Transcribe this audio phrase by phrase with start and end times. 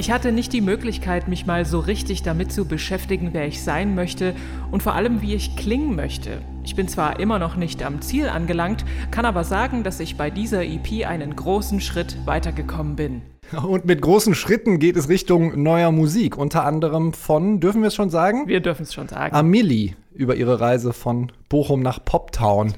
[0.00, 3.94] Ich hatte nicht die Möglichkeit, mich mal so richtig damit zu beschäftigen, wer ich sein
[3.94, 4.34] möchte
[4.70, 6.38] und vor allem, wie ich klingen möchte.
[6.64, 10.30] Ich bin zwar immer noch nicht am Ziel angelangt, kann aber sagen, dass ich bei
[10.30, 13.20] dieser EP einen großen Schritt weitergekommen bin.
[13.62, 17.94] Und mit großen Schritten geht es Richtung neuer Musik, unter anderem von, dürfen wir es
[17.94, 18.48] schon sagen?
[18.48, 19.36] Wir dürfen es schon sagen.
[19.36, 22.72] Amelie über ihre Reise von Bochum nach Poptown.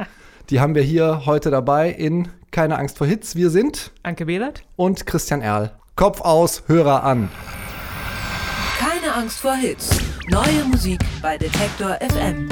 [0.50, 3.34] Die haben wir hier heute dabei in Keine Angst vor Hits.
[3.34, 5.72] Wir sind Anke Behlert und Christian Erl.
[5.98, 7.28] Kopf aus, Hörer an.
[8.78, 9.90] Keine Angst vor Hits.
[10.28, 12.48] Neue Musik bei Detektor FM.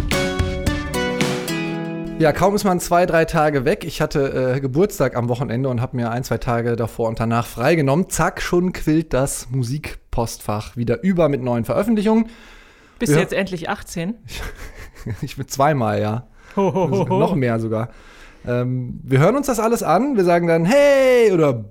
[2.18, 3.84] Ja, kaum ist man zwei, drei Tage weg.
[3.84, 7.46] Ich hatte äh, Geburtstag am Wochenende und habe mir ein, zwei Tage davor und danach
[7.46, 8.10] freigenommen.
[8.10, 12.28] Zack, schon quillt das Musikpostfach wieder über mit neuen Veröffentlichungen.
[12.98, 14.16] Bist du jetzt endlich 18?
[15.22, 16.26] ich bin zweimal, ja.
[16.56, 17.90] Also noch mehr sogar.
[18.44, 20.16] Ähm, wir hören uns das alles an.
[20.16, 21.64] Wir sagen dann, hey, oder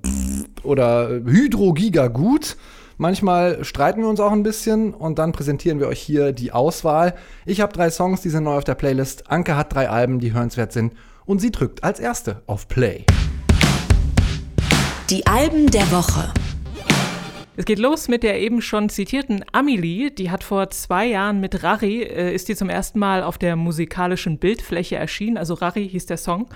[0.66, 2.58] oder Hydrogiga gut.
[2.98, 7.13] Manchmal streiten wir uns auch ein bisschen und dann präsentieren wir euch hier die Auswahl.
[7.46, 9.30] Ich habe drei Songs, die sind neu auf der Playlist.
[9.30, 10.94] Anke hat drei Alben, die hörenswert sind.
[11.26, 13.05] Und sie drückt als erste auf Play.
[15.10, 16.32] Die Alben der Woche.
[17.57, 20.11] Es geht los mit der eben schon zitierten Amelie.
[20.11, 23.55] Die hat vor zwei Jahren mit Rari, äh, ist die zum ersten Mal auf der
[23.55, 25.37] musikalischen Bildfläche erschienen.
[25.37, 26.48] Also Rari hieß der Song.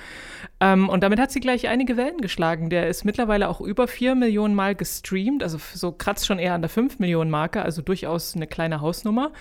[0.59, 2.69] Ähm, und damit hat sie gleich einige Wellen geschlagen.
[2.69, 5.41] Der ist mittlerweile auch über vier Millionen Mal gestreamt.
[5.41, 7.61] Also so kratzt schon eher an der fünf Millionen Marke.
[7.61, 9.31] Also durchaus eine kleine Hausnummer.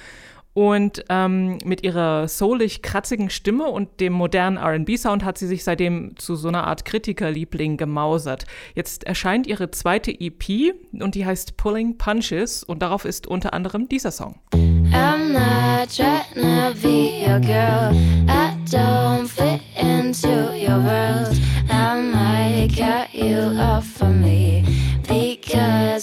[0.59, 6.17] Und ähm, mit ihrer soulig kratzigen Stimme und dem modernen RB-Sound hat sie sich seitdem
[6.17, 8.45] zu so einer Art Kritikerliebling gemausert.
[8.75, 13.89] Jetzt erscheint ihre zweite EP und die heißt Pulling Punches und darauf ist unter anderem
[13.89, 14.35] dieser Song.
[14.53, 17.95] I'm not trying to be your girl.
[18.27, 21.41] I don't fit into your world.
[21.71, 24.78] I might cut you off for me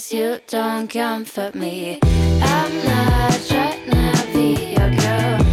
[0.08, 1.98] because you don't comfort me.
[2.02, 5.45] I'm not trying to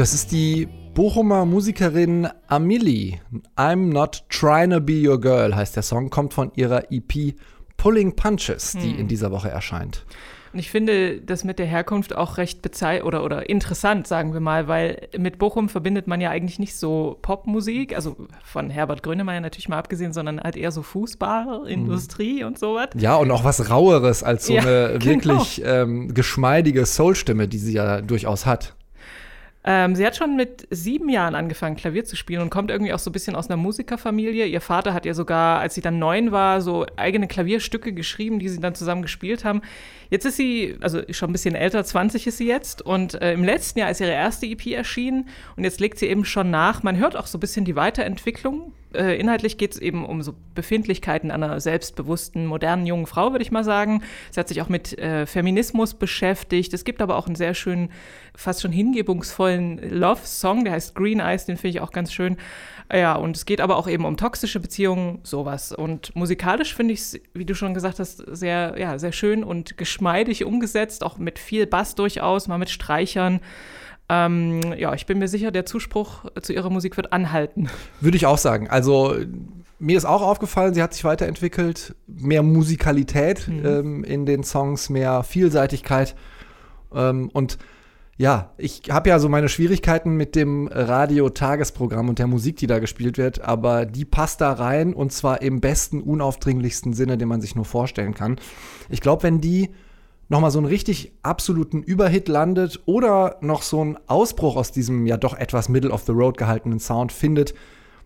[0.00, 3.18] Das ist die Bochumer Musikerin Amelie.
[3.54, 7.34] I'm Not Trying to Be Your Girl heißt der Song, kommt von ihrer EP
[7.76, 9.00] Pulling Punches, die hm.
[9.00, 10.06] in dieser Woche erscheint.
[10.54, 14.40] Und ich finde das mit der Herkunft auch recht bezei oder, oder interessant, sagen wir
[14.40, 19.42] mal, weil mit Bochum verbindet man ja eigentlich nicht so Popmusik, also von Herbert Grönemeyer
[19.42, 22.46] natürlich mal abgesehen, sondern halt eher so Fußball, Industrie mhm.
[22.46, 22.88] und sowas.
[22.94, 25.04] Ja, und auch was Raueres als so ja, eine genau.
[25.04, 28.76] wirklich ähm, geschmeidige Soulstimme, die sie ja durchaus hat.
[29.62, 32.98] Ähm, sie hat schon mit sieben Jahren angefangen, Klavier zu spielen und kommt irgendwie auch
[32.98, 34.46] so ein bisschen aus einer Musikerfamilie.
[34.46, 38.48] Ihr Vater hat ihr sogar, als sie dann neun war, so eigene Klavierstücke geschrieben, die
[38.48, 39.60] sie dann zusammen gespielt haben.
[40.08, 42.80] Jetzt ist sie, also schon ein bisschen älter, 20 ist sie jetzt.
[42.80, 45.28] Und äh, im letzten Jahr ist ihre erste EP erschienen.
[45.56, 46.82] Und jetzt legt sie eben schon nach.
[46.82, 48.72] Man hört auch so ein bisschen die Weiterentwicklung.
[48.94, 53.52] Äh, inhaltlich geht es eben um so Befindlichkeiten einer selbstbewussten, modernen jungen Frau, würde ich
[53.52, 54.02] mal sagen.
[54.30, 56.74] Sie hat sich auch mit äh, Feminismus beschäftigt.
[56.74, 57.90] Es gibt aber auch einen sehr schönen,
[58.34, 62.36] fast schon hingebungsvollen Love-Song, der heißt Green Eyes, den finde ich auch ganz schön.
[62.92, 65.70] Ja, und es geht aber auch eben um toxische Beziehungen, sowas.
[65.72, 69.76] Und musikalisch finde ich es, wie du schon gesagt hast, sehr, ja, sehr schön und
[69.76, 73.40] geschmeidig umgesetzt, auch mit viel Bass durchaus, mal mit Streichern.
[74.12, 77.70] Ähm, ja, ich bin mir sicher, der Zuspruch zu ihrer Musik wird anhalten.
[78.00, 78.68] Würde ich auch sagen.
[78.68, 79.14] Also
[79.78, 83.64] mir ist auch aufgefallen, sie hat sich weiterentwickelt, mehr Musikalität mhm.
[83.64, 86.16] ähm, in den Songs, mehr Vielseitigkeit
[86.92, 87.58] ähm, und
[88.16, 92.78] ja, ich habe ja so meine Schwierigkeiten mit dem Radio-Tagesprogramm und der Musik, die da
[92.78, 97.40] gespielt wird, aber die passt da rein und zwar im besten, unaufdringlichsten Sinne, den man
[97.40, 98.36] sich nur vorstellen kann.
[98.90, 99.70] Ich glaube, wenn die
[100.30, 105.18] nochmal so einen richtig absoluten Überhit landet oder noch so einen Ausbruch aus diesem ja
[105.18, 107.52] doch etwas Middle of the Road gehaltenen Sound findet,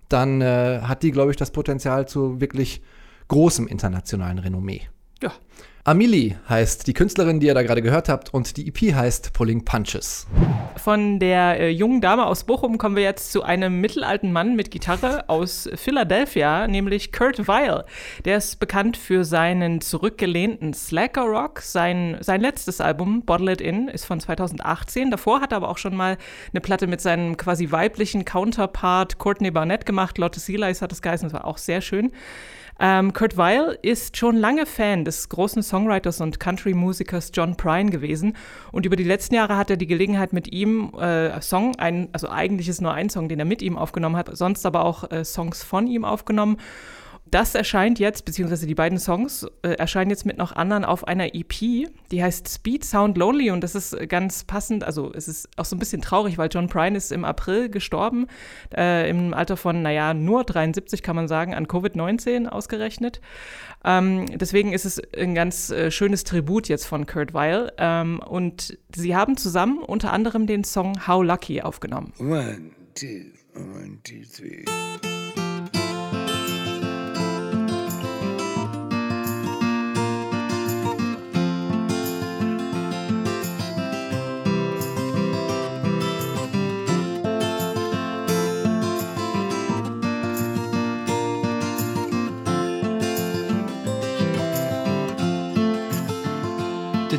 [0.08, 2.82] dann äh, hat die, glaube ich, das Potenzial zu wirklich
[3.28, 4.82] großem internationalen Renommee.
[5.24, 5.32] Ja.
[5.86, 9.64] Amelie heißt die Künstlerin, die ihr da gerade gehört habt, und die EP heißt Pulling
[9.64, 10.26] Punches.
[10.76, 14.70] Von der äh, jungen Dame aus Bochum kommen wir jetzt zu einem mittelalten Mann mit
[14.70, 17.84] Gitarre aus Philadelphia, nämlich Kurt Weil.
[18.24, 21.60] Der ist bekannt für seinen zurückgelehnten Slacker Rock.
[21.60, 25.10] Sein, sein letztes Album, Bottle It In, ist von 2018.
[25.10, 26.18] Davor hat er aber auch schon mal
[26.52, 30.18] eine Platte mit seinem quasi weiblichen Counterpart Courtney Barnett gemacht.
[30.18, 32.10] Lotte Sealice hat das geheißen, das war auch sehr schön.
[32.80, 38.36] Ähm, Kurt Weil ist schon lange Fan des großen Songwriters und Country-Musikers John Prine gewesen.
[38.72, 42.28] Und über die letzten Jahre hat er die Gelegenheit mit ihm äh, Song, ein, also
[42.28, 45.24] eigentlich ist nur ein Song, den er mit ihm aufgenommen hat, sonst aber auch äh,
[45.24, 46.56] Songs von ihm aufgenommen
[47.26, 51.34] das erscheint jetzt, beziehungsweise die beiden Songs äh, erscheinen jetzt mit noch anderen auf einer
[51.34, 51.50] EP,
[52.10, 55.74] die heißt Speed Sound Lonely und das ist ganz passend, also es ist auch so
[55.74, 58.26] ein bisschen traurig, weil John Prine ist im April gestorben,
[58.76, 63.20] äh, im Alter von, naja, nur 73 kann man sagen, an Covid-19 ausgerechnet.
[63.84, 68.78] Ähm, deswegen ist es ein ganz äh, schönes Tribut jetzt von Kurt Weil ähm, und
[68.94, 72.12] sie haben zusammen unter anderem den Song How Lucky aufgenommen.
[72.18, 74.64] One, two, one, two, three.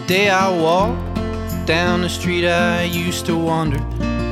[0.08, 1.16] Day I walked
[1.66, 3.80] down the street I used to wander.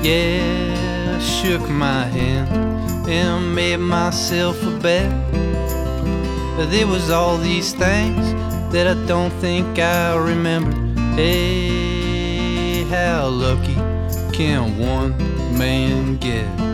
[0.04, 5.10] Yeah, I shook my hand and made myself a bet.
[6.56, 8.34] But There was all these things
[8.72, 10.74] that I don't think I remember.
[11.16, 13.76] Hey, how lucky
[14.32, 15.18] can one
[15.58, 16.73] man get?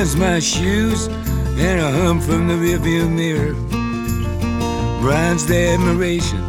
[0.00, 3.52] My shoes and a hum from the rearview mirror.
[5.02, 6.42] Bronze the admiration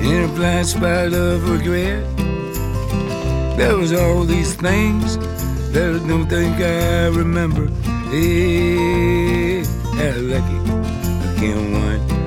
[0.00, 2.02] in a blind spot of regret.
[3.58, 5.18] There was all these things
[5.72, 7.66] that I don't think I remember.
[8.08, 9.62] Hey,
[9.98, 10.58] how lucky
[11.20, 12.19] I can one man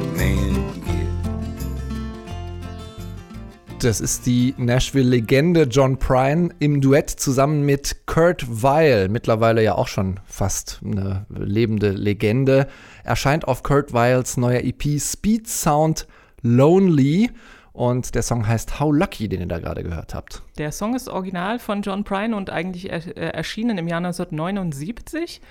[3.83, 9.89] Das ist die Nashville-Legende John Prine im Duett zusammen mit Kurt Weil, mittlerweile ja auch
[9.89, 12.67] schon fast eine lebende Legende.
[13.03, 16.07] Erscheint auf Kurt Weils neuer EP Speed Sound
[16.41, 17.29] Lonely.
[17.73, 20.43] Und der Song heißt How Lucky, den ihr da gerade gehört habt.
[20.57, 25.41] Der Song ist original von John Prine und eigentlich erschienen im Jahr 1979.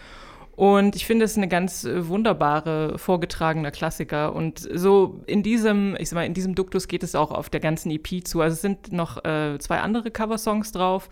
[0.54, 4.34] Und ich finde es eine ganz äh, wunderbare, vorgetragener Klassiker.
[4.34, 7.60] Und so in diesem, ich sag mal, in diesem Duktus geht es auch auf der
[7.60, 8.40] ganzen EP zu.
[8.40, 11.08] Also es sind noch äh, zwei andere Coversongs drauf.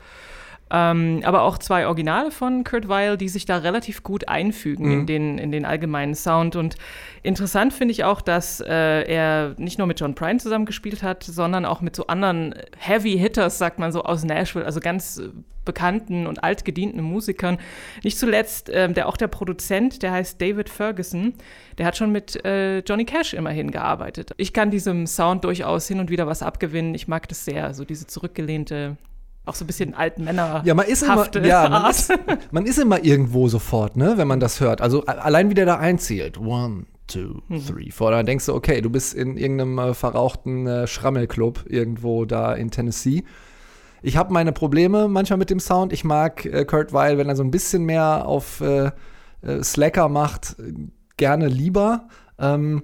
[0.73, 4.93] Ähm, aber auch zwei Originale von Kurt Weil, die sich da relativ gut einfügen mhm.
[4.93, 6.55] in, den, in den allgemeinen Sound.
[6.55, 6.77] Und
[7.23, 11.65] interessant finde ich auch, dass äh, er nicht nur mit John Prine zusammengespielt hat, sondern
[11.65, 15.21] auch mit so anderen Heavy Hitters, sagt man so, aus Nashville, also ganz
[15.65, 17.59] bekannten und altgedienten Musikern.
[18.03, 21.35] Nicht zuletzt äh, der auch der Produzent, der heißt David Ferguson,
[21.79, 24.33] der hat schon mit äh, Johnny Cash immerhin gearbeitet.
[24.37, 26.95] Ich kann diesem Sound durchaus hin und wieder was abgewinnen.
[26.95, 28.97] Ich mag das sehr, so diese zurückgelehnte
[29.47, 30.63] auch so ein bisschen alten Männer.
[30.65, 32.13] Ja, man ist immer, ja, man ist,
[32.51, 34.81] man ist, immer irgendwo sofort, ne, wenn man das hört.
[34.81, 36.39] Also allein wie der da einzählt.
[36.39, 37.67] One, two, mhm.
[37.67, 38.11] three, four.
[38.11, 42.71] Dann denkst du, okay, du bist in irgendeinem äh, verrauchten äh, Schrammelclub irgendwo da in
[42.71, 43.25] Tennessee.
[44.03, 45.93] Ich habe meine Probleme manchmal mit dem Sound.
[45.93, 48.91] Ich mag äh, Kurt Weil, wenn er so ein bisschen mehr auf äh,
[49.43, 50.57] äh Slacker macht,
[51.17, 52.09] gerne lieber.
[52.39, 52.83] Ähm,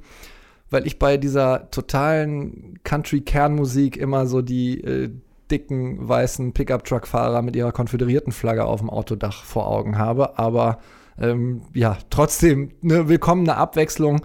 [0.69, 5.11] weil ich bei dieser totalen Country-Kernmusik immer so die äh,
[5.51, 10.39] dicken weißen Pickup-Truck-Fahrer mit ihrer konföderierten Flagge auf dem Autodach vor Augen habe.
[10.39, 10.79] Aber
[11.19, 14.23] ähm, ja, trotzdem eine willkommene Abwechslung.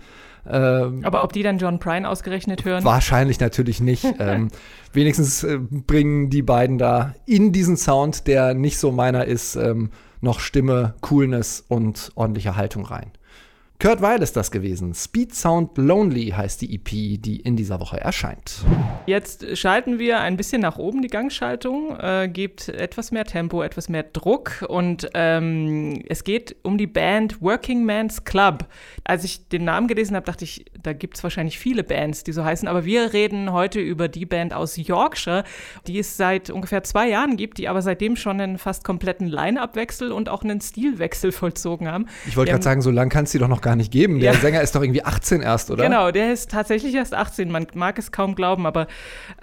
[0.49, 2.83] Ähm, Aber ob die dann John Prine ausgerechnet hören?
[2.83, 4.05] Wahrscheinlich natürlich nicht.
[4.19, 4.49] ähm,
[4.91, 9.91] wenigstens äh, bringen die beiden da in diesen Sound, der nicht so meiner ist, ähm,
[10.19, 13.11] noch Stimme, Coolness und ordentliche Haltung rein.
[13.81, 14.93] Kurt Weil ist das gewesen.
[14.93, 18.63] Speed Sound Lonely heißt die EP, die in dieser Woche erscheint.
[19.07, 23.89] Jetzt schalten wir ein bisschen nach oben die Gangschaltung, äh, gibt etwas mehr Tempo, etwas
[23.89, 28.67] mehr Druck und ähm, es geht um die Band Working Man's Club.
[29.03, 32.33] Als ich den Namen gelesen habe, dachte ich, da gibt es wahrscheinlich viele Bands, die
[32.33, 35.43] so heißen, aber wir reden heute über die Band aus Yorkshire,
[35.87, 40.11] die es seit ungefähr zwei Jahren gibt, die aber seitdem schon einen fast kompletten Line-Up-Wechsel
[40.11, 42.05] und auch einen Stilwechsel vollzogen haben.
[42.27, 44.19] Ich wollte gerade sagen, so lange kann es die doch noch gar nicht geben.
[44.19, 44.39] Der Ja.
[44.39, 45.83] Sänger ist doch irgendwie 18 erst, oder?
[45.83, 47.51] Genau, der ist tatsächlich erst 18.
[47.51, 48.87] Man mag es kaum glauben, aber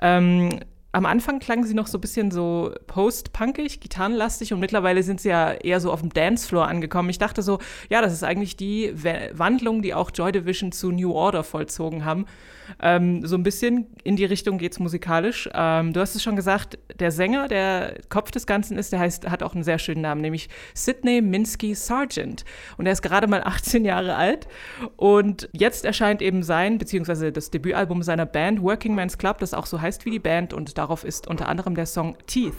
[0.01, 0.61] ähm,
[0.93, 5.29] am Anfang klangen sie noch so ein bisschen so post-punkig, gitarrenlastig und mittlerweile sind sie
[5.29, 7.11] ja eher so auf dem Dancefloor angekommen.
[7.11, 7.59] Ich dachte so,
[7.91, 8.95] ja, das ist eigentlich die
[9.33, 12.25] Wandlung, die auch Joy Division zu New Order vollzogen haben.
[12.81, 15.49] Ähm, so ein bisschen in die Richtung geht's musikalisch.
[15.53, 19.29] Ähm, du hast es schon gesagt, der Sänger, der Kopf des Ganzen ist, der heißt,
[19.29, 22.45] hat auch einen sehr schönen Namen, nämlich Sidney Minsky Sargent.
[22.77, 24.49] Und er ist gerade mal 18 Jahre alt.
[24.97, 29.67] Und jetzt erscheint eben sein, beziehungsweise das Debütalbum seiner Band Working Man's Club, das auch
[29.67, 30.53] so heißt wie die Band.
[30.53, 32.55] Und darauf ist unter anderem der Song Teeth.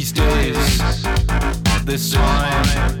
[0.00, 0.78] These days,
[1.84, 2.98] this time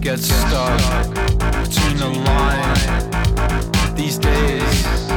[0.00, 1.14] gets stuck
[1.62, 3.94] between the line.
[3.94, 5.08] These days,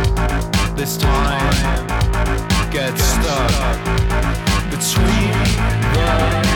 [0.76, 1.88] this time
[2.70, 3.84] gets stuck
[4.70, 5.34] between
[5.96, 6.51] the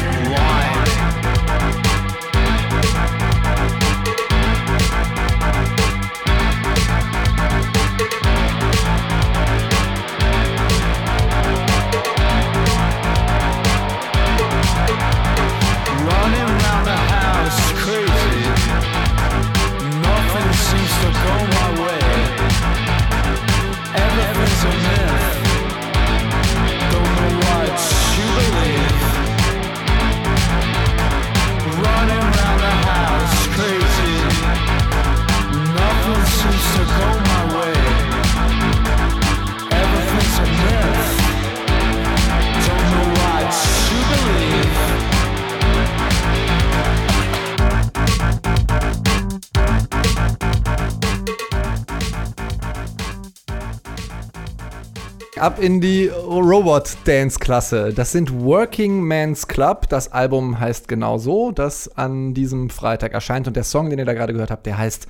[55.46, 57.94] Ab in die Robot-Dance-Klasse.
[57.94, 59.88] Das sind Working Man's Club.
[59.90, 63.46] Das Album heißt genau so, das an diesem Freitag erscheint.
[63.46, 65.06] Und der Song, den ihr da gerade gehört habt, der heißt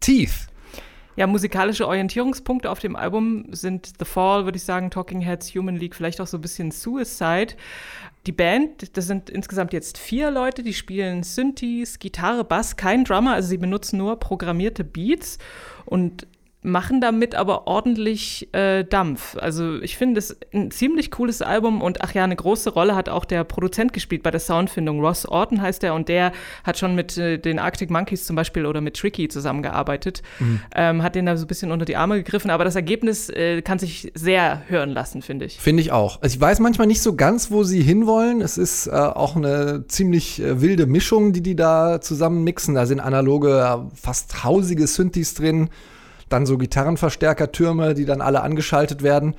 [0.00, 0.48] Teeth.
[1.14, 5.76] Ja, musikalische Orientierungspunkte auf dem Album sind The Fall, würde ich sagen, Talking Heads, Human
[5.76, 7.54] League, vielleicht auch so ein bisschen Suicide.
[8.26, 13.34] Die Band, das sind insgesamt jetzt vier Leute, die spielen Synthes, Gitarre, Bass, kein Drummer,
[13.34, 15.38] also sie benutzen nur programmierte Beats
[15.86, 16.26] und
[16.62, 19.36] machen damit aber ordentlich äh, Dampf.
[19.36, 23.08] Also ich finde es ein ziemlich cooles Album und ach ja, eine große Rolle hat
[23.08, 25.00] auch der Produzent gespielt bei der Soundfindung.
[25.00, 26.32] Ross Orton heißt er und der
[26.64, 30.22] hat schon mit äh, den Arctic Monkeys zum Beispiel oder mit Tricky zusammengearbeitet,
[30.74, 33.62] ähm, hat den da so ein bisschen unter die Arme gegriffen, aber das Ergebnis äh,
[33.62, 35.60] kann sich sehr hören lassen, finde ich.
[35.60, 36.20] Finde ich auch.
[36.22, 38.40] Also ich weiß manchmal nicht so ganz, wo sie hinwollen.
[38.40, 42.74] Es ist äh, auch eine ziemlich äh, wilde Mischung, die die da zusammen mixen.
[42.74, 45.70] Da sind analoge, äh, fast hausige Synthes drin.
[46.28, 49.34] Dann so Gitarrenverstärkertürme, die dann alle angeschaltet werden.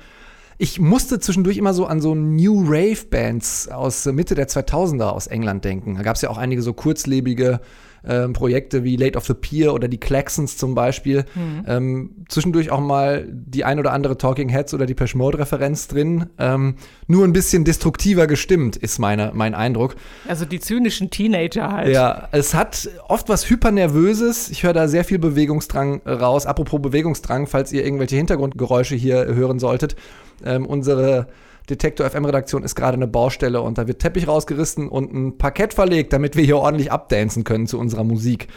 [0.58, 5.26] Ich musste zwischendurch immer so an so New Rave Bands aus Mitte der 2000er aus
[5.26, 5.96] England denken.
[5.96, 7.60] Da gab es ja auch einige so kurzlebige
[8.06, 11.24] ähm, Projekte wie Late of the Pier oder die Claxons zum Beispiel.
[11.66, 16.26] Ähm, zwischendurch auch mal die ein oder andere Talking Heads oder die Mode Referenz drin.
[16.38, 16.76] Ähm,
[17.06, 19.96] nur ein bisschen destruktiver gestimmt, ist meine, mein Eindruck.
[20.28, 21.92] Also die zynischen Teenager halt.
[21.92, 24.50] Ja, es hat oft was Hypernervöses.
[24.50, 26.46] Ich höre da sehr viel Bewegungsdrang raus.
[26.46, 29.96] Apropos Bewegungsdrang, falls ihr irgendwelche Hintergrundgeräusche hier hören solltet.
[30.44, 31.26] Ähm, unsere
[31.68, 35.74] Detektor FM Redaktion ist gerade eine Baustelle und da wird Teppich rausgerissen und ein Parkett
[35.74, 38.48] verlegt, damit wir hier ordentlich abdancen können zu unserer Musik.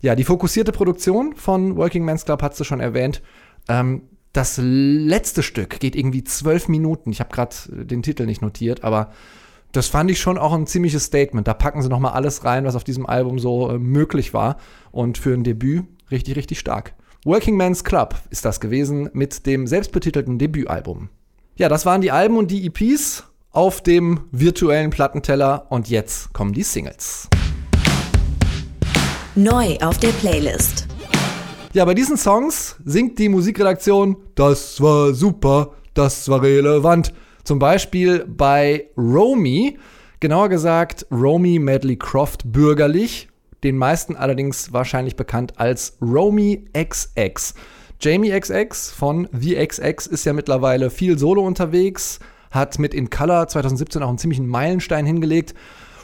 [0.00, 3.22] Ja, die fokussierte Produktion von Working Men's Club hast du schon erwähnt.
[3.68, 4.02] Ähm,
[4.32, 7.10] das letzte Stück geht irgendwie zwölf Minuten.
[7.10, 9.10] Ich habe gerade den Titel nicht notiert, aber
[9.72, 11.46] das fand ich schon auch ein ziemliches Statement.
[11.46, 14.56] Da packen sie noch mal alles rein, was auf diesem Album so äh, möglich war.
[14.90, 16.94] Und für ein Debüt richtig, richtig stark.
[17.24, 21.10] Working Man's Club ist das gewesen mit dem selbstbetitelten Debütalbum.
[21.60, 25.66] Ja, das waren die Alben und die EPs auf dem virtuellen Plattenteller.
[25.68, 27.28] Und jetzt kommen die Singles.
[29.34, 30.86] Neu auf der Playlist.
[31.74, 37.12] Ja, bei diesen Songs singt die Musikredaktion, das war super, das war relevant.
[37.44, 39.78] Zum Beispiel bei Romy,
[40.18, 43.28] genauer gesagt Romy Medley Croft bürgerlich,
[43.64, 47.52] den meisten allerdings wahrscheinlich bekannt als Romy XX.
[48.02, 52.18] Jamie XX von The XX ist ja mittlerweile viel solo unterwegs,
[52.50, 55.52] hat mit In Color 2017 auch einen ziemlichen Meilenstein hingelegt.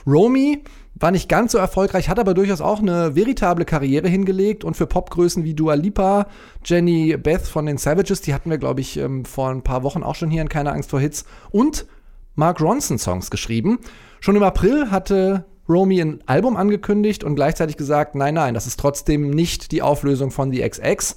[0.07, 0.63] Romy
[0.95, 4.87] war nicht ganz so erfolgreich, hat aber durchaus auch eine veritable Karriere hingelegt und für
[4.87, 6.27] Popgrößen wie Dua Lipa,
[6.67, 10.03] Jenny Beth von den Savages, die hatten wir, glaube ich, ähm, vor ein paar Wochen
[10.03, 11.87] auch schon hier in Keine Angst vor Hits und
[12.35, 13.79] Mark Ronson Songs geschrieben.
[14.21, 18.79] Schon im April hatte Romy ein Album angekündigt und gleichzeitig gesagt, nein, nein, das ist
[18.79, 21.17] trotzdem nicht die Auflösung von The XX.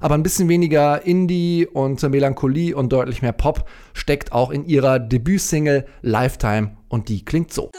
[0.00, 4.98] Aber ein bisschen weniger Indie und Melancholie und deutlich mehr Pop steckt auch in ihrer
[4.98, 7.70] Debütsingle Lifetime und die klingt so.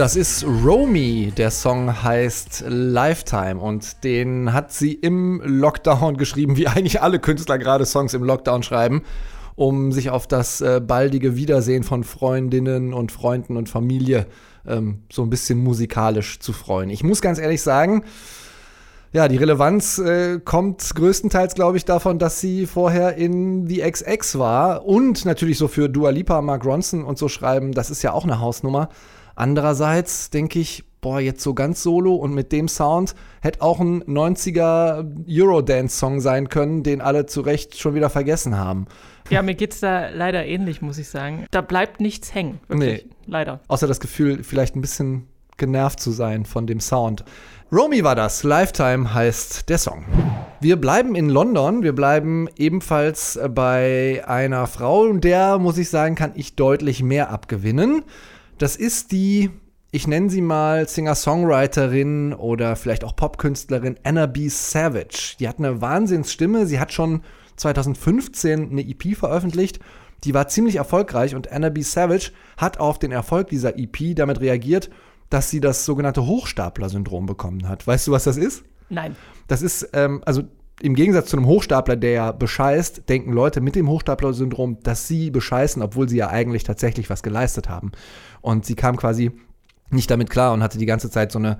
[0.00, 1.30] Das ist Romy.
[1.36, 7.58] Der Song heißt Lifetime und den hat sie im Lockdown geschrieben, wie eigentlich alle Künstler
[7.58, 9.02] gerade Songs im Lockdown schreiben,
[9.56, 14.26] um sich auf das äh, baldige Wiedersehen von Freundinnen und Freunden und Familie
[14.66, 16.88] ähm, so ein bisschen musikalisch zu freuen.
[16.88, 18.04] Ich muss ganz ehrlich sagen,
[19.12, 24.38] ja, die Relevanz äh, kommt größtenteils, glaube ich, davon, dass sie vorher in The XX
[24.38, 28.14] war und natürlich so für Dua Lipa, Mark Ronson und so schreiben, das ist ja
[28.14, 28.88] auch eine Hausnummer.
[29.34, 34.04] Andererseits denke ich, boah, jetzt so ganz solo und mit dem Sound hätte auch ein
[34.04, 38.86] 90er Eurodance-Song sein können, den alle zu Recht schon wieder vergessen haben.
[39.30, 41.46] Ja, mir geht's da leider ähnlich, muss ich sagen.
[41.50, 43.06] Da bleibt nichts hängen, wirklich.
[43.26, 43.60] Leider.
[43.68, 47.24] Außer das Gefühl, vielleicht ein bisschen genervt zu sein von dem Sound.
[47.70, 48.42] Romy war das.
[48.42, 50.04] Lifetime heißt der Song.
[50.60, 51.84] Wir bleiben in London.
[51.84, 57.30] Wir bleiben ebenfalls bei einer Frau, und der, muss ich sagen, kann ich deutlich mehr
[57.30, 58.02] abgewinnen.
[58.60, 59.48] Das ist die,
[59.90, 64.50] ich nenne sie mal Singer-Songwriterin oder vielleicht auch Popkünstlerin Anna B.
[64.50, 65.36] Savage.
[65.40, 66.66] Die hat eine Wahnsinnsstimme.
[66.66, 67.22] Sie hat schon
[67.56, 69.80] 2015 eine EP veröffentlicht.
[70.24, 71.80] Die war ziemlich erfolgreich und Anna B.
[71.80, 74.90] Savage hat auf den Erfolg dieser EP damit reagiert,
[75.30, 77.86] dass sie das sogenannte Hochstapler-Syndrom bekommen hat.
[77.86, 78.62] Weißt du, was das ist?
[78.90, 79.16] Nein.
[79.48, 80.42] Das ist, ähm, also
[80.82, 85.30] im Gegensatz zu einem Hochstapler, der ja bescheißt, denken Leute mit dem Hochstapler-Syndrom, dass sie
[85.30, 87.92] bescheißen, obwohl sie ja eigentlich tatsächlich was geleistet haben.
[88.40, 89.32] Und sie kam quasi
[89.90, 91.58] nicht damit klar und hatte die ganze Zeit so eine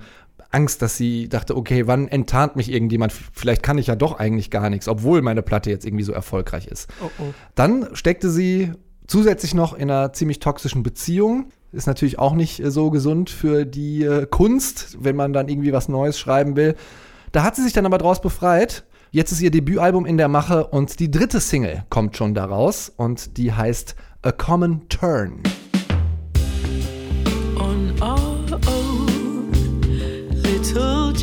[0.51, 3.13] Angst, dass sie dachte, okay, wann enttarnt mich irgendjemand?
[3.33, 6.67] Vielleicht kann ich ja doch eigentlich gar nichts, obwohl meine Platte jetzt irgendwie so erfolgreich
[6.67, 6.89] ist.
[7.01, 7.33] Oh, oh.
[7.55, 8.73] Dann steckte sie
[9.07, 11.51] zusätzlich noch in einer ziemlich toxischen Beziehung.
[11.71, 15.71] Ist natürlich auch nicht äh, so gesund für die äh, Kunst, wenn man dann irgendwie
[15.73, 16.75] was Neues schreiben will.
[17.31, 18.83] Da hat sie sich dann aber draus befreit.
[19.11, 23.37] Jetzt ist ihr Debütalbum in der Mache und die dritte Single kommt schon daraus und
[23.37, 25.41] die heißt A Common Turn.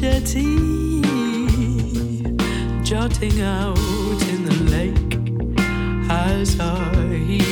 [0.08, 1.02] Little jetty,
[2.82, 3.76] jutting out
[4.28, 5.18] in the lake
[6.10, 7.47] as I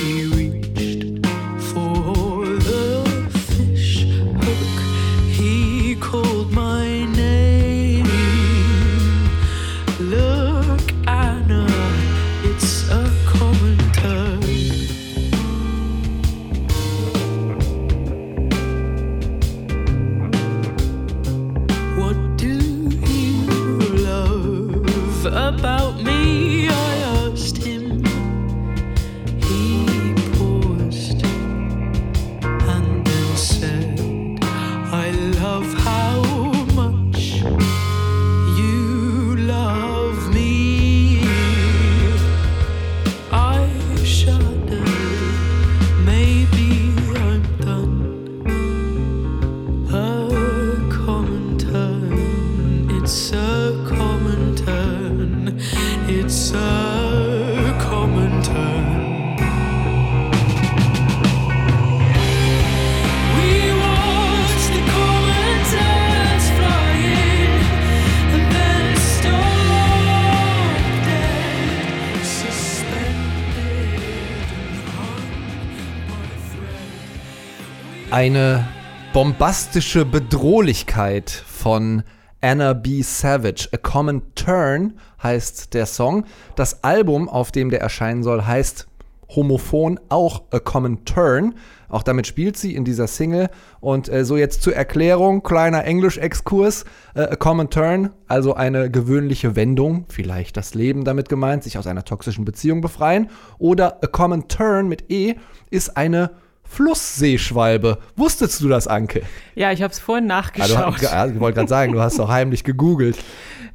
[78.16, 78.66] Eine
[79.12, 82.02] bombastische Bedrohlichkeit von
[82.40, 83.02] Anna B.
[83.02, 83.68] Savage.
[83.74, 86.24] A Common Turn heißt der Song.
[86.55, 88.88] Das Album, auf dem der erscheinen soll, heißt
[89.29, 91.57] homophon auch A Common Turn.
[91.90, 93.50] Auch damit spielt sie in dieser Single.
[93.81, 96.87] Und äh, so jetzt zur Erklärung, kleiner Englisch-Exkurs.
[97.14, 101.87] Äh, A Common Turn, also eine gewöhnliche Wendung, vielleicht das Leben damit gemeint, sich aus
[101.87, 103.29] einer toxischen Beziehung befreien.
[103.59, 105.35] Oder A Common Turn mit E
[105.68, 106.31] ist eine
[106.68, 107.98] Flussseeschwalbe.
[108.16, 109.22] Wusstest du das, Anke?
[109.55, 111.00] Ja, ich habe es vorhin Ah, nachgeschaut.
[111.00, 113.16] ja, ich wollte gerade sagen, du hast doch heimlich gegoogelt.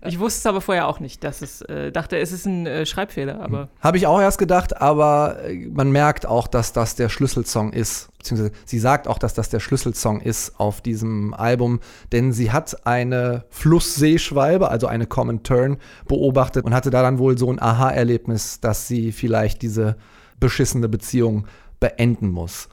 [0.03, 2.87] Ich wusste es aber vorher auch nicht, dass es, äh, dachte, es ist ein äh,
[2.87, 7.07] Schreibfehler, aber Habe ich auch erst gedacht, aber äh, man merkt auch, dass das der
[7.07, 8.09] Schlüsselsong ist.
[8.17, 12.87] Beziehungsweise sie sagt auch, dass das der Schlüsselsong ist auf diesem Album, denn sie hat
[12.87, 15.77] eine Flussseeschwalbe, also eine Common Turn,
[16.07, 19.97] beobachtet und hatte da dann wohl so ein Aha-Erlebnis, dass sie vielleicht diese
[20.39, 21.45] beschissene Beziehung
[21.79, 22.69] beenden muss.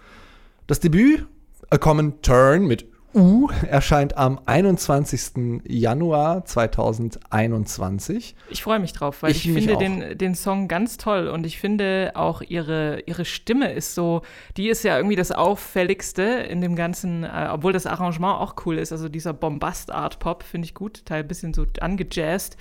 [0.68, 1.26] Das Debüt,
[1.70, 2.86] A Common Turn mit
[3.18, 5.62] U, erscheint am 21.
[5.66, 8.36] Januar 2021.
[8.48, 11.58] ich freue mich drauf, weil Ich ich, finde den, den Song ganz toll und ich
[11.58, 14.22] finde auch ihre, ihre Stimme ist so,
[14.56, 18.78] die ist ja irgendwie das Auffälligste in dem ganzen, äh, obwohl das Arrangement auch cool
[18.78, 22.56] ist, also dieser Bombast-Art-Pop finde ich gut, teil ein bisschen so angejazzt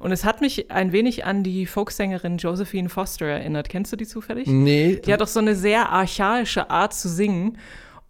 [0.00, 3.68] und es hat mich ein wenig an die Folksängerin Josephine Foster erinnert.
[3.68, 4.48] Kennst du die zufällig?
[4.48, 7.56] Nee, Die hat doch so eine sehr archaische Art zu singen.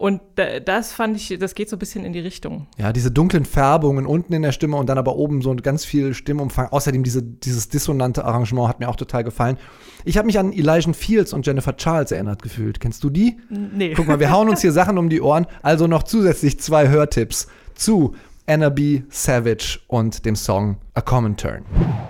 [0.03, 2.67] Und da- das fand ich, das geht so ein bisschen in die Richtung.
[2.77, 6.13] Ja, diese dunklen Färbungen unten in der Stimme und dann aber oben so ganz viel
[6.13, 6.67] Stimmumfang.
[6.67, 9.57] Außerdem diese, dieses dissonante Arrangement hat mir auch total gefallen.
[10.03, 12.81] Ich habe mich an Elijah Fields und Jennifer Charles erinnert gefühlt.
[12.81, 13.37] Kennst du die?
[13.49, 13.93] Nee.
[13.95, 15.47] Guck mal, wir hauen uns hier Sachen um die Ohren.
[15.61, 18.13] Also noch zusätzlich zwei Hörtipps zu
[18.45, 18.73] Anna.
[19.09, 21.63] Savage und dem Song A Common Turn.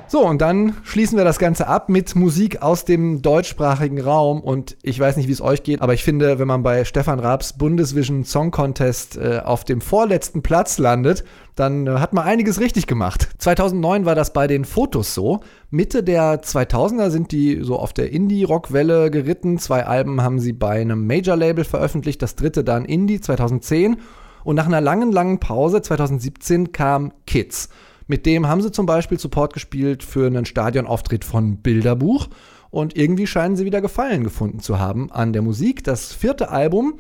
[0.07, 4.41] So, und dann schließen wir das Ganze ab mit Musik aus dem deutschsprachigen Raum.
[4.41, 7.19] Und ich weiß nicht, wie es euch geht, aber ich finde, wenn man bei Stefan
[7.19, 11.23] Raabs Bundesvision Song Contest äh, auf dem vorletzten Platz landet,
[11.55, 13.29] dann äh, hat man einiges richtig gemacht.
[13.37, 15.41] 2009 war das bei den Fotos so.
[15.69, 19.57] Mitte der 2000er sind die so auf der Indie-Rock-Welle geritten.
[19.59, 23.97] Zwei Alben haben sie bei einem Major-Label veröffentlicht, das dritte dann Indie 2010.
[24.43, 27.69] Und nach einer langen, langen Pause 2017 kam Kids.
[28.08, 32.27] Mit dem haben sie zum Beispiel Support gespielt für einen Stadionauftritt von Bilderbuch.
[32.69, 35.84] Und irgendwie scheinen sie wieder Gefallen gefunden zu haben an der Musik.
[35.84, 36.95] Das vierte Album,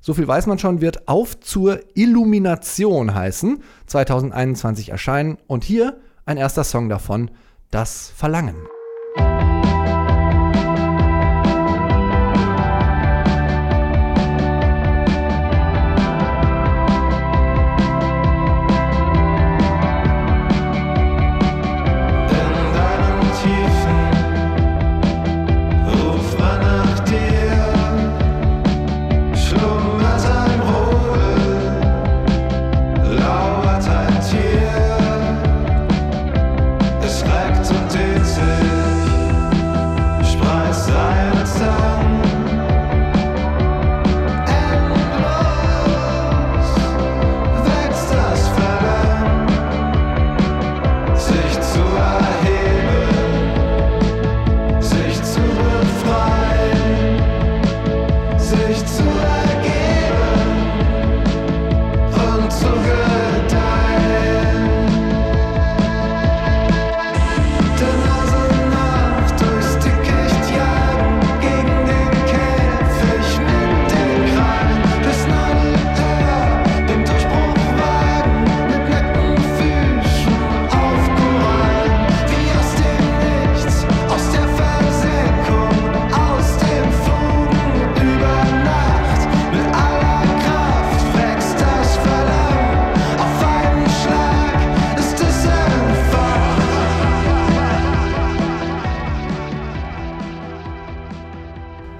[0.00, 3.62] so viel weiß man schon, wird Auf zur Illumination heißen.
[3.86, 5.38] 2021 erscheinen.
[5.46, 7.30] Und hier ein erster Song davon,
[7.70, 8.77] Das Verlangen.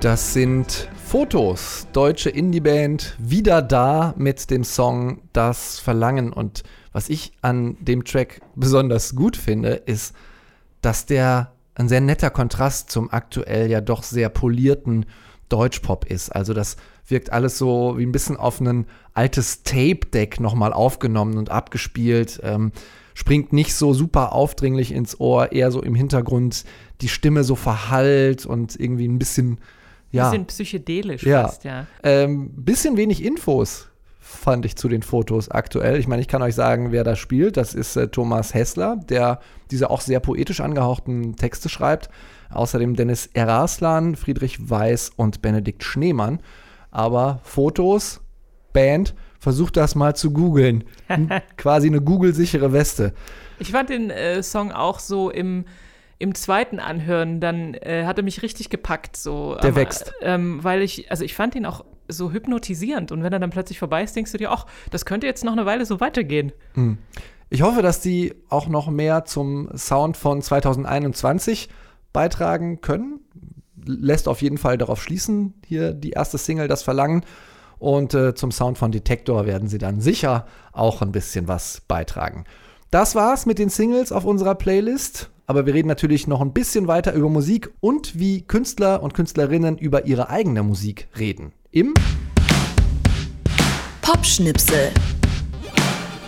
[0.08, 6.32] Das sind Fotos, deutsche Indie-Band, wieder da mit dem Song Das Verlangen.
[6.32, 10.14] Und was ich an dem Track besonders gut finde, ist,
[10.80, 15.04] dass der ein sehr netter Kontrast zum aktuell ja doch sehr polierten
[15.50, 16.34] Deutschpop ist.
[16.34, 21.50] Also das wirkt alles so wie ein bisschen auf ein altes Tape-Deck nochmal aufgenommen und
[21.50, 22.40] abgespielt.
[22.42, 22.72] Ähm,
[23.12, 26.64] springt nicht so super aufdringlich ins Ohr, eher so im Hintergrund
[27.02, 29.58] die Stimme so verhallt und irgendwie ein bisschen,
[30.10, 31.42] ja, Bisschen psychedelisch Ja.
[31.44, 31.86] fast, ja.
[32.02, 33.88] ähm, bisschen wenig Infos
[34.20, 35.98] fand ich zu den Fotos aktuell.
[35.98, 37.56] Ich meine, ich kann euch sagen, wer da spielt.
[37.56, 39.40] Das ist äh, Thomas Hessler, der
[39.70, 42.10] diese auch sehr poetisch angehauchten Texte schreibt.
[42.50, 46.40] Außerdem Dennis Eraslan, Friedrich Weiß und Benedikt Schneemann.
[46.90, 48.20] Aber Fotos,
[48.74, 50.84] Band, versucht das mal zu googeln.
[51.56, 53.14] Quasi eine Google-sichere Weste.
[53.58, 55.64] Ich fand den äh, Song auch so im,
[56.18, 59.16] im zweiten Anhören, dann äh, hat er mich richtig gepackt.
[59.16, 60.12] So, Der am- wächst.
[60.20, 63.78] Ähm, weil ich, also ich fand ihn auch so hypnotisierend und wenn er dann plötzlich
[63.78, 66.52] vorbei ist, denkst du dir, ach, das könnte jetzt noch eine Weile so weitergehen.
[67.50, 71.68] Ich hoffe, dass die auch noch mehr zum Sound von 2021
[72.12, 73.20] beitragen können.
[73.84, 77.24] Lässt auf jeden Fall darauf schließen, hier die erste Single, das Verlangen.
[77.78, 82.44] Und äh, zum Sound von Detektor werden sie dann sicher auch ein bisschen was beitragen.
[82.90, 85.30] Das war's mit den Singles auf unserer Playlist.
[85.50, 89.78] Aber wir reden natürlich noch ein bisschen weiter über Musik und wie Künstler und Künstlerinnen
[89.78, 91.52] über ihre eigene Musik reden.
[91.70, 91.94] Im
[94.02, 94.90] Popschnipsel.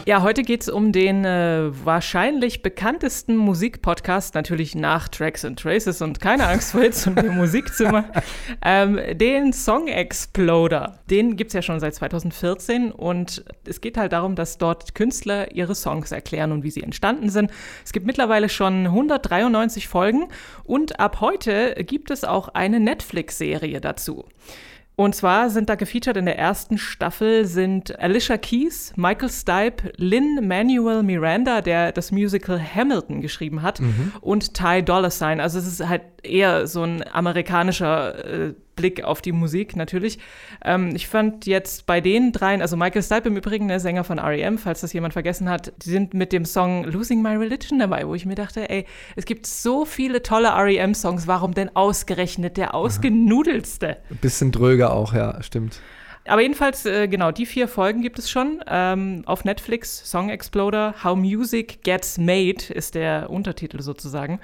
[0.07, 6.01] Ja, heute geht es um den äh, wahrscheinlich bekanntesten Musikpodcast, natürlich nach Tracks and Traces
[6.01, 8.07] und keine Angst vor Hits und dem Musikzimmer,
[8.65, 11.01] ähm, den Song Exploder.
[11.11, 15.55] Den gibt es ja schon seit 2014 und es geht halt darum, dass dort Künstler
[15.55, 17.51] ihre Songs erklären und wie sie entstanden sind.
[17.85, 20.29] Es gibt mittlerweile schon 193 Folgen
[20.65, 24.25] und ab heute gibt es auch eine Netflix-Serie dazu.
[25.01, 30.47] Und zwar sind da gefeatured in der ersten Staffel sind Alicia Keys, Michael Stipe, Lynn
[30.47, 33.81] Manuel Miranda, der das Musical Hamilton geschrieben hat,
[34.21, 35.41] und Ty Dolla Sign.
[35.41, 40.19] Also es ist halt eher so ein amerikanischer äh, Blick auf die Musik natürlich.
[40.65, 44.17] Ähm, ich fand jetzt bei den dreien, also Michael Stipe im Übrigen, der Sänger von
[44.17, 48.07] R.E.M., falls das jemand vergessen hat, die sind mit dem Song Losing My Religion dabei,
[48.07, 52.75] wo ich mir dachte, ey, es gibt so viele tolle R.E.M.-Songs, warum denn ausgerechnet der
[52.75, 53.99] ausgenudelste?
[54.21, 55.81] bisschen dröger auch, ja, stimmt.
[56.27, 60.09] Aber jedenfalls, äh, genau, die vier Folgen gibt es schon ähm, auf Netflix.
[60.11, 64.39] Song Exploder, How Music Gets Made ist der Untertitel sozusagen.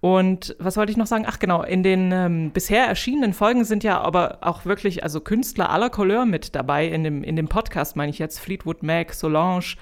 [0.00, 1.24] Und was wollte ich noch sagen?
[1.26, 5.70] Ach genau, in den ähm, bisher erschienenen Folgen sind ja aber auch wirklich also Künstler
[5.70, 6.86] aller Couleur mit dabei.
[6.86, 9.74] In dem, in dem Podcast meine ich jetzt Fleetwood Mac, Solange,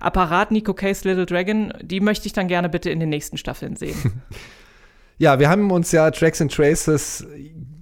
[0.00, 1.74] Apparat, Nico Case, Little Dragon.
[1.82, 4.22] Die möchte ich dann gerne bitte in den nächsten Staffeln sehen.
[5.20, 7.26] Ja, wir haben uns ja Tracks and Traces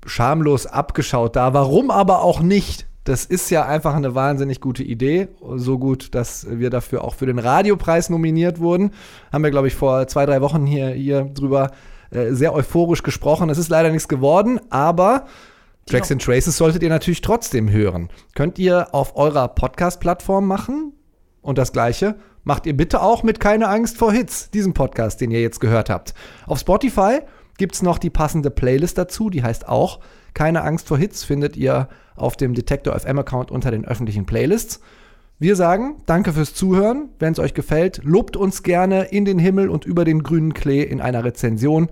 [0.06, 1.52] schamlos abgeschaut da.
[1.52, 2.85] Warum aber auch nicht?
[3.06, 5.28] Das ist ja einfach eine wahnsinnig gute Idee.
[5.54, 8.90] So gut, dass wir dafür auch für den Radiopreis nominiert wurden.
[9.32, 11.70] Haben wir, glaube ich, vor zwei, drei Wochen hier, hier drüber
[12.10, 13.48] äh, sehr euphorisch gesprochen.
[13.48, 15.26] Es ist leider nichts geworden, aber
[15.86, 18.08] Tracks and Traces solltet ihr natürlich trotzdem hören.
[18.34, 20.92] Könnt ihr auf eurer Podcast-Plattform machen.
[21.42, 25.30] Und das Gleiche macht ihr bitte auch mit Keine Angst vor Hits, diesem Podcast, den
[25.30, 26.12] ihr jetzt gehört habt.
[26.48, 27.20] Auf Spotify
[27.58, 30.00] gibt es noch die passende Playlist dazu, die heißt auch
[30.34, 34.80] Keine Angst vor Hits, findet ihr auf dem Detektor FM Account unter den öffentlichen Playlists.
[35.38, 37.10] Wir sagen danke fürs Zuhören.
[37.18, 40.82] Wenn es euch gefällt, lobt uns gerne in den Himmel und über den grünen Klee
[40.82, 41.88] in einer Rezension.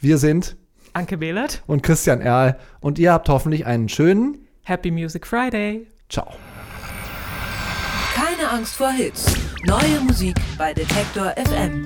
[0.00, 0.56] Wir sind
[0.94, 5.86] Anke Behlert, und Christian Erl und ihr habt hoffentlich einen schönen Happy Music Friday.
[6.08, 6.32] Ciao.
[8.14, 9.36] Keine Angst vor Hits.
[9.64, 11.84] Neue Musik bei Detektor FM.